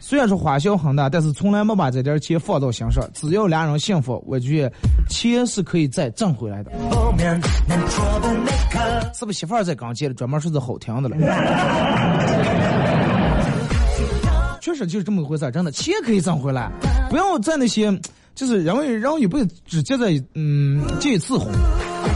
[0.01, 3.03] 虽然说花销很大，但是从来没把这点钱放到心上。
[3.15, 4.73] 只要俩人幸福，我觉得
[5.09, 6.71] 钱是可以再挣回来的。
[9.15, 11.17] 是不是媳妇儿在刚接的，专门说是好听的了？
[14.61, 16.71] 确实就是这么回事儿，真的，钱可以挣回来，
[17.09, 17.91] 不要在那些，
[18.35, 21.51] 就是人为人一辈子只结在嗯结一次婚，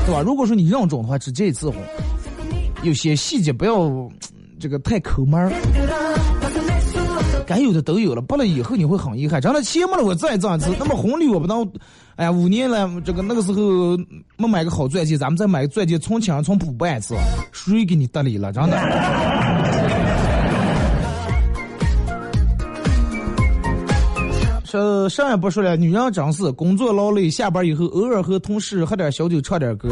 [0.07, 0.20] 对吧？
[0.24, 1.78] 如果说你认准的话，只结一次婚，
[2.83, 3.91] 有些细节不要
[4.61, 5.53] 这个太抠门儿。
[7.47, 9.41] 该有的都有了，不了以后你会很遗憾。
[9.41, 10.70] 真的钱没了，我再挣一次。
[10.79, 11.66] 那么红利我不能，
[12.16, 13.97] 哎呀，五年了，这个那个时候
[14.37, 17.14] 没买个好钻戒，咱们再买个钻戒，从墙从补办一次，
[17.51, 18.53] 谁给你得理了？
[18.53, 18.79] 真的。
[24.70, 29.89] 这上也不说了，女人真是工作劳累，下班以后偶尔和同事喝点小酒，唱点歌。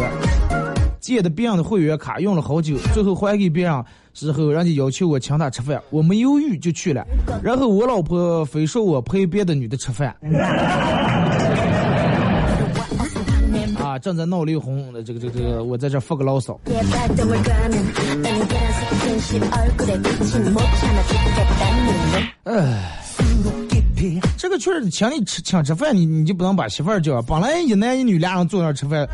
[1.07, 7.07] 借的别人的会员卡用了好久，最后还给别人之后，人家要求我请他吃饭，我没犹豫就去了。
[7.45, 10.09] 然后我老婆非说我陪别的女的吃饭。
[13.81, 16.59] 啊，正在闹离婚，这个这个这个，我在这发个牢骚。
[22.43, 23.06] 唉。
[24.37, 27.21] 这个确实请你吃请吃饭，你你就不能把媳妇儿叫。
[27.23, 29.09] 本来一男一女俩人坐那吃饭，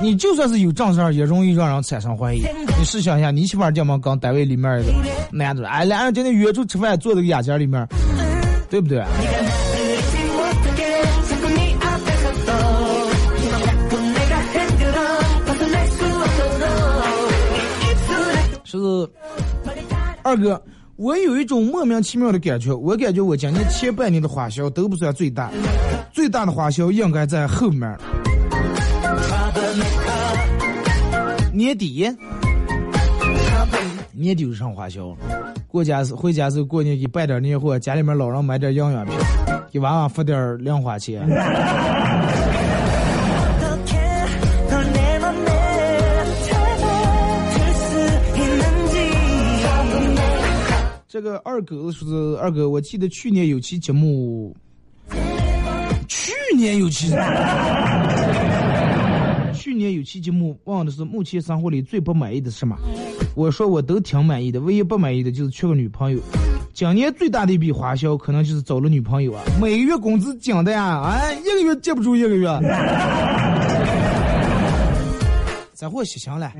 [0.00, 2.42] 你就算是有正事儿，也容易让人产生怀疑。
[2.78, 4.92] 你试想一下，你媳妇儿叫么刚单位里面的
[5.30, 7.86] 男的，哎，俩人今天约出吃饭，坐这个雅间里面，
[8.70, 9.04] 对不对？
[18.64, 18.76] 是
[20.22, 20.60] 二哥。
[20.96, 25.50] 我有一种莫名其妙的感觉，我感觉我今年前半年的花销都不算最大，
[26.10, 27.94] 最大的花销应该在后面。
[31.52, 32.10] 年底，
[34.12, 35.14] 年底就上花销，
[35.68, 39.14] 过家是回家时候过年给办点年货，家里面老人买点营养品，
[39.70, 41.28] 给娃娃发点零花钱。
[51.16, 54.54] 这个二狗说是二哥，我记得去年有期节目，
[56.06, 57.08] 去年有期，
[59.54, 62.76] 去年有期节目，忘的是目前生活里最不满意的是什么？
[63.34, 66.20] 我说我都挺满意的，唯一不满意的就是缺个女朋友。
[66.74, 72.46] 今年最大的一笔花销可能就是找了女朋友啊，每个月工资紧的呀，哎，一个月接不住一个月。
[75.74, 76.52] 这货洗强了。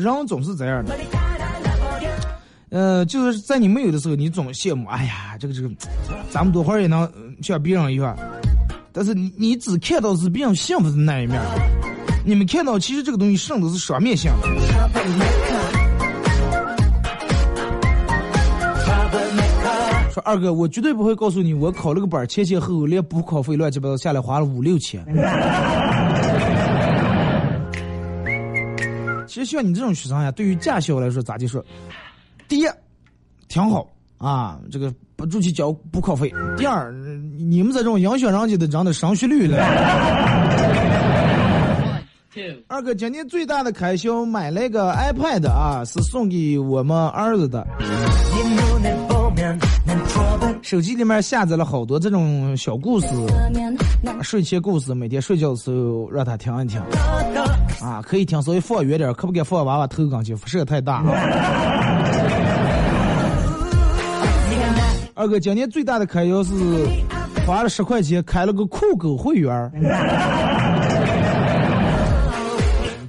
[0.00, 0.94] 人总是这样的，
[2.70, 5.68] 呃，就是在你没有的时候，你总羡慕，哎呀，这个这个，
[6.30, 7.10] 咱们多会儿也能
[7.42, 8.16] 像别人一样，
[8.92, 11.40] 但是你你只看到是别人幸福的那一面，
[12.24, 14.48] 你们看到其实这个东西胜的是双面性的。
[20.12, 25.04] 说二哥，我绝对不会告诉你，我考了个本，前前后后连补考费乱七八糟下来花了五六千。
[29.40, 31.64] 就像你这种学生呀，对于驾校来说咋就说？
[32.46, 32.66] 第一，
[33.48, 33.88] 挺好
[34.18, 36.28] 啊，这个不住去交补考费；
[36.58, 36.92] 第二，
[37.38, 39.56] 你们这种影响人家的人的升学率了。
[42.68, 47.66] 二哥，今年最大的开销买了一个 iPad 啊，是送给我们儿子的。
[50.62, 53.06] 手机里面下载了好多这种小故事，
[54.22, 56.80] 睡前故事，每天睡觉的时候让他听一听。
[57.80, 61.02] 啊，可以听，稍微放远点，可不敢放娃娃头上去，辐射太大。
[65.14, 66.52] 二哥，今年最大的开销是
[67.46, 69.72] 花了十块钱开了个酷狗会员，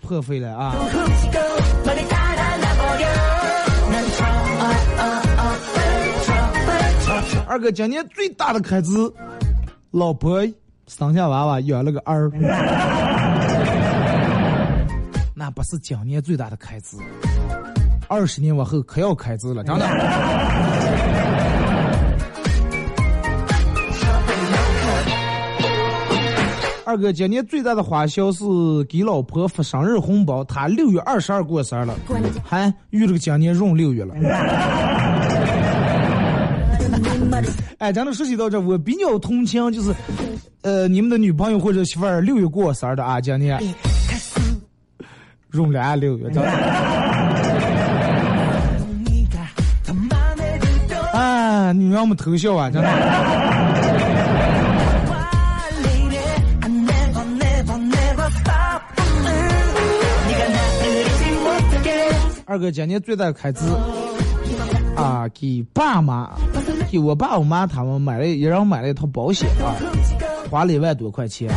[0.02, 0.76] 破费了啊！
[7.52, 8.92] 二哥，今年最大的开支，
[9.92, 10.42] 老婆
[10.88, 12.32] 生下娃娃养了个儿，
[15.36, 16.96] 那不是今年最大的开支，
[18.08, 19.86] 二十年往后可要开支了，真的。
[26.86, 28.46] 二哥，今年最大的花销是
[28.88, 31.94] 给老婆发生日红包，他六月二十二过生日了，
[32.46, 34.16] 还遇了个今年闰六月了。
[37.82, 39.92] 哎，咱们说起到这，我比较同情，就是，
[40.62, 43.60] 呃，你们的女朋友或者媳妇儿六月过生日的啊，今年
[45.50, 46.30] 闰了六月。
[51.12, 52.88] 啊，你让我们偷笑啊，真的。
[62.46, 63.62] 二哥今年最大的开支
[65.02, 66.30] 啊，给爸妈，
[66.92, 69.74] 给我爸我妈他们买了，也让我买了一套保险啊，
[70.50, 71.50] 花了一万多块钱。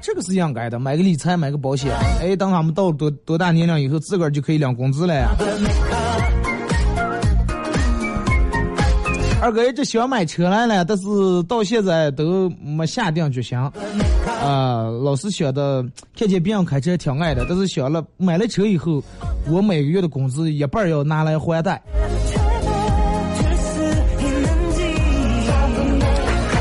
[0.00, 1.92] 这个是应该的，买个理财，买个保险。
[2.20, 5.30] 哎，等他们到多多大年龄以后，自个儿就可以领工资了呀。
[9.48, 13.56] 二哥一直想买车来了，但是到现在都没下定决心。
[13.56, 15.82] 啊，老是想的，
[16.14, 19.02] 看见别人开车挺爱的，但是想了买了车以后，
[19.50, 21.82] 我每个月的工资一半要拿来还贷。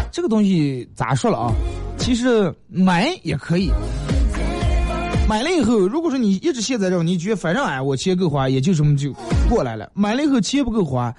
[0.10, 1.54] 这个东西咋说了啊？
[1.98, 3.70] 其实买也可以，
[5.28, 9.12] 买了以后，如果说你一直现在这种，你觉得反正哎，我钱够花，也就这么就
[9.50, 9.92] 过来了。
[9.94, 11.14] 买了以后钱不够花。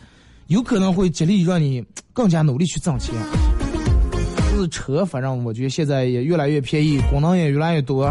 [0.48, 1.84] 有可能会激励让你
[2.14, 3.14] 更加努力去挣钱。
[4.56, 8.10] 是车，反正我觉得现在也越来越便宜，功能也越来越多。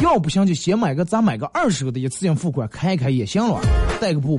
[0.00, 3.60] 要不行就先买个，咱买个二手的，一次性付款开一开也行了，
[4.00, 4.38] 带个步。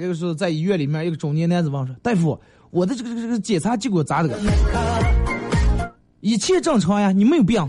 [0.00, 2.38] 这个是在医院里面，一个中年男子问说：“大夫，
[2.70, 4.36] 我的这个这个这个检查结果咋的个？
[6.20, 7.60] 一切正常呀，你没有病。”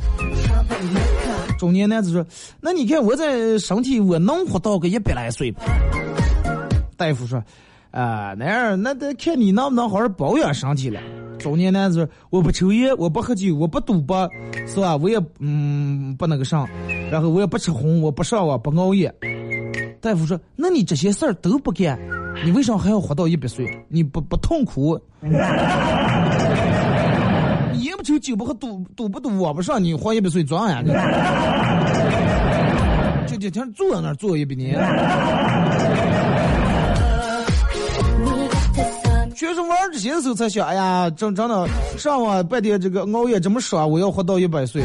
[1.58, 2.26] 中年男子说
[2.60, 5.62] ：“那你看我这身体，我能活到个一百来岁吧？”
[6.98, 7.42] 大夫说
[7.92, 11.00] ：“啊，那样那得看你能不能好好保养身体了。”
[11.40, 14.30] 中年男子说：“我不抽烟，我不喝酒，我不赌博，
[14.68, 14.96] 是吧？
[14.96, 16.66] 我也嗯不那个啥，
[17.12, 19.14] 然后我也不吃红，我不上网，不熬夜。”
[20.04, 21.98] 大夫说：“那你这些事儿都不干，
[22.44, 23.66] 你为啥还要活到一百岁？
[23.88, 25.00] 你不不痛苦？
[25.22, 25.32] 你
[27.80, 30.84] 也不抽酒不喝赌赌不赌我不上，你活一百岁装呀？
[33.26, 34.78] 就就天坐在那儿坐一百年。
[39.34, 41.66] 确实玩这些的时候才想，哎呀，真真的
[41.98, 44.84] 上网半天这个熬夜这么爽，我要活到一百岁。”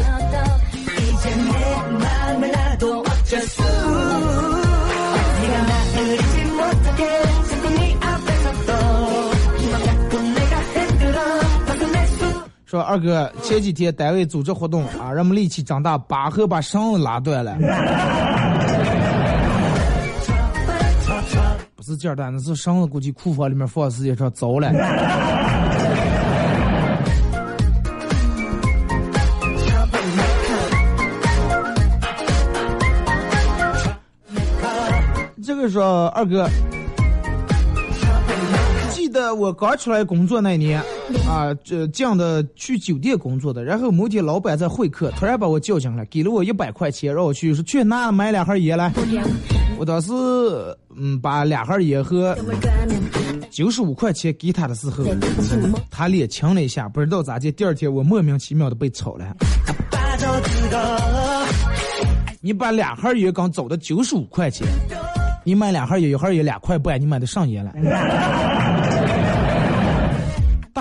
[12.69, 17.57] 说二哥，前几天单位组织活动啊，让我们力气长大，拔河把绳子拉断了。
[21.75, 24.71] 不是这儿的，那是绳子，估计库房里面放时间长，糟了。
[35.43, 36.47] 这个说二哥。
[38.91, 40.83] 记得我刚出来工作那年，
[41.27, 43.65] 啊，这这样的去酒店工作的。
[43.65, 48.93] 然后某天老板在会客，突然把我叫进来，给了我一百块钱，让我去说去哪买两盒烟来。
[49.79, 50.13] 我当时
[50.97, 52.37] 嗯把两盒烟和
[53.51, 55.05] 九十五块钱给他的时候，
[55.91, 57.51] 他脸青了一下，不知道咋的。
[57.53, 59.37] 第二天我莫名其妙的被炒了。
[62.41, 64.67] 你把两盒烟刚走的九十五块钱，
[65.45, 67.73] 你买两盒烟，一盒烟两块半，你买的上烟了。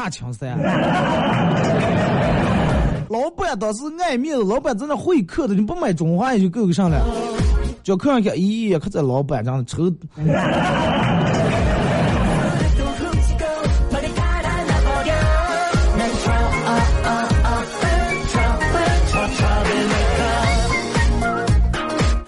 [0.07, 0.57] 大青山，
[3.09, 6.97] 老板当时爱面子，老板在那会客的，你不买中华也就够上了。
[7.83, 9.83] 叫客人看，咦，可这老板长得丑。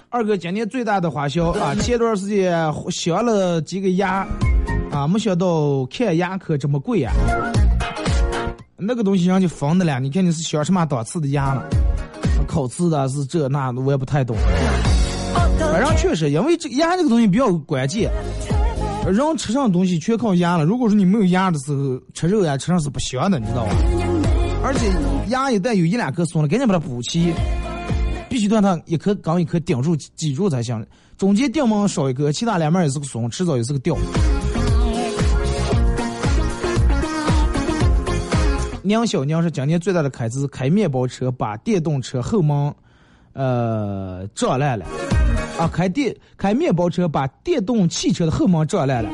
[0.10, 2.54] 二哥今年最大的花销啊， 前段时间
[2.92, 4.28] 镶了几个牙，
[4.92, 7.14] 啊，没想到看牙科这么贵呀、
[8.80, 11.64] 那个东西让你疯的了，你看你是镶什么档次的牙了？
[12.48, 14.36] 烤瓷的是这那的，我也不太懂。
[15.60, 18.10] 反正确实，因为这牙这个东西比较关键，
[19.06, 20.66] 人吃上东西全靠牙了。
[20.66, 23.72] 如果说你没有牙的时候吃肉呀，吃上是不香的，你知道吧？
[24.64, 24.90] 而且
[25.30, 27.34] 牙一旦有一两颗松了，赶紧把它补齐，
[28.30, 30.84] 必须让它一颗刚一颗顶住挤住才行。
[31.18, 33.96] 中间顶门少一颗，其他两面也是个松，迟早也是个掉。
[38.82, 42.74] 娘小娘是今年最大的开支，开面包车把电动车后门，
[43.34, 44.86] 呃，撞烂了。
[45.58, 49.10] 啊，开电开面包车把电动汽车的后门撞烂了，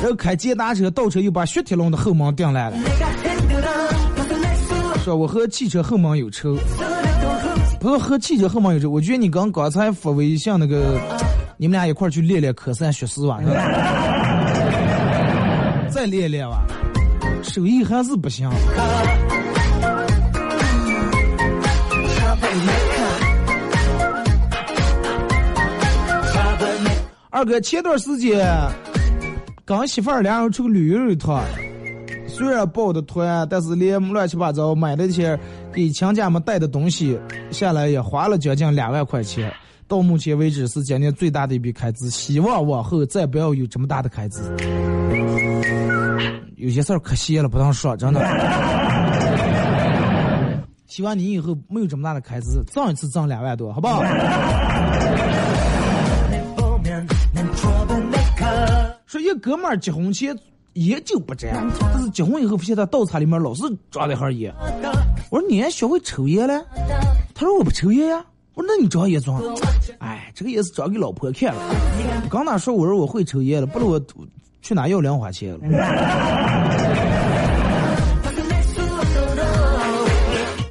[0.00, 2.78] 然后开捷达车倒车又把雪铁龙的后门顶烂了。
[5.04, 6.56] 说我和汽车后门有仇，
[7.78, 10.98] 不是和汽车后门有仇，我觉得你刚刚才发微信那个，
[11.58, 13.38] 你们俩一块去练练科三学四吧，
[15.90, 16.64] 再练练吧。
[17.52, 18.48] 手艺还是不行。
[27.28, 28.42] 二哥，前段时间
[29.66, 31.44] 跟媳妇儿俩人出去旅游一趟，
[32.26, 35.38] 虽然报的团，但是连乱七八糟买的这些
[35.74, 39.52] 给亲家们带的东西下来也花了将近两万块钱。
[39.86, 44.40] 到目前为止是今年最大的一笔开支，希望往后再不要有这么大的开支。
[46.62, 48.20] 有些事儿可惜了，不当说，真的。
[50.86, 54.00] 希望你以后没有这么大的开支，挣一次挣两万多，好不好？
[59.06, 60.38] 说一哥们儿结婚前
[60.74, 61.52] 烟就不沾，
[61.92, 64.54] 但是结婚以后发现他倒茶里面老是装了一盒烟。
[65.30, 66.64] 我说你还学会抽烟了？
[67.34, 68.24] 他说我不抽烟呀。
[68.54, 69.42] 我说那你装烟装？
[69.98, 71.60] 哎，这个也是装给老婆看了。
[72.30, 74.00] 刚哪说我说我会抽烟了，不然我
[74.62, 75.58] 去哪要零花钱了？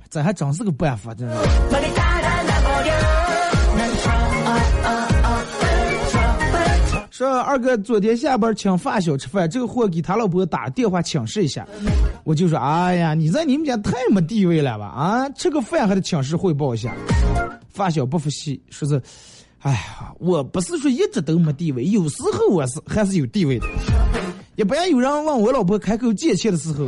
[0.09, 1.35] 这还真是个办法，真是。
[7.09, 11.67] 说二哥昨天下班请发小吃饭，这个货给他老婆打电话请示一下，
[12.23, 14.85] 我就说，哎呀，你在你们家太没地位了吧？
[14.87, 16.93] 啊，吃个饭还得请示汇报一下。
[17.69, 19.01] 发小不服气，说是，
[19.61, 23.67] 哎呀，我不是说一直都没地位，有时候我是还是有地位的。
[24.55, 26.87] 也不要有人问我老婆开口借钱的时候，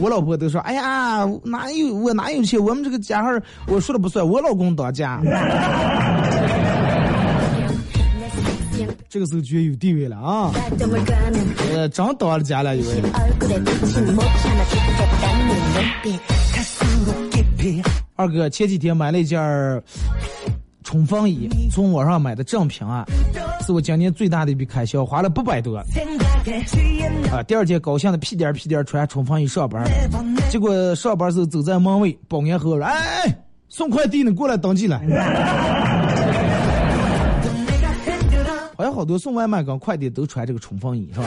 [0.00, 2.62] 我老婆都说，哎呀，哪有我哪有钱？
[2.62, 5.20] 我们这个家孩我说了不算，我老公当家。
[9.08, 10.52] 这个时候觉得有地位了啊！
[11.74, 13.02] 呃，真当了家了，以为。
[18.14, 19.40] 二哥前几天买了一件
[20.90, 23.06] 冲锋衣，从网上买的正品啊，
[23.64, 25.76] 是我今年最大的一笔开销，花了八百多。
[25.76, 25.84] 啊，
[27.46, 29.88] 第二天高兴的屁颠屁颠穿冲锋衣上班，
[30.50, 33.32] 结果上班时候走在门卫，保安和我说：“哎，
[33.68, 35.00] 送快递呢，过来登记了。
[38.76, 41.26] ”好像好多送外卖跟快递都穿这个冲锋衣，是吧？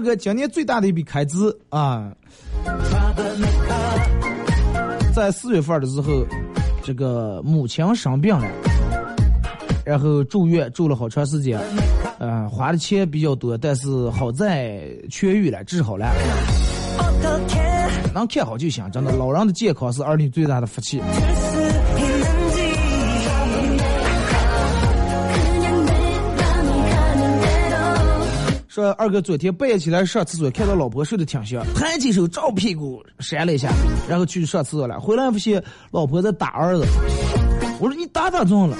[0.00, 1.36] 哥今年最大的一笔开支
[1.68, 2.10] 啊，
[5.14, 6.24] 在四月份的时候，
[6.82, 8.46] 这个母亲生病了，
[9.84, 11.60] 然后住院住了好长时间，
[12.18, 16.06] 嗯、花的钱比较多，但是好在痊愈了，治好了。
[18.12, 21.00] 能看好就行，真的，老人的健康是儿女最大的福气。
[28.92, 33.70] 二哥昨天半夜起来上厕所，看到老婆睡得挺香，抬起手照屁股扇了一下，
[34.08, 34.98] 然后去上厕所了。
[35.00, 36.84] 回来发现老婆在打儿子，
[37.80, 38.76] 我说你打咋中了？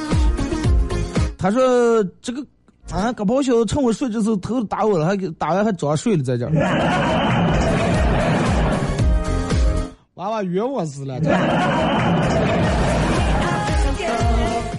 [1.38, 2.44] 他说这个
[2.90, 6.52] 啊，个包小子趁我睡的时候头打我了，还给打完还装睡了在这儿。
[10.14, 11.18] 娃娃冤枉死了！
[11.18, 11.30] 这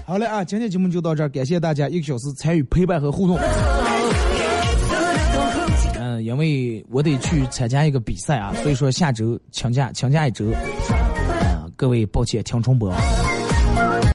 [0.05, 3.39] 好嘞啊，今天节目就到这儿，感谢大家一个小时参与陪伴和互动。
[6.21, 10.45] 因为我得去参加一个比赛啊，所以说下周请假请假一周。
[10.51, 12.93] 啊，各位抱歉听重播。